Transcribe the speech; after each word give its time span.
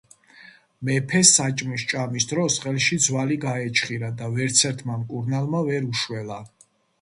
მეფეს 0.87 1.33
საჭმლის 1.39 1.83
ჭამის 1.91 2.25
დროს 2.31 2.55
ყელში 2.63 2.97
ძვალი 3.09 3.37
გაეჩხირა 3.45 4.11
და 4.23 4.31
ვერცერთმა 4.39 4.97
მკურნალმა 5.03 5.63
ვერ 5.69 5.87
უშველა. 5.93 6.41